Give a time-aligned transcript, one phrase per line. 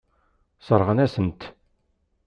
[0.59, 1.41] Sseṛɣen-asen-t.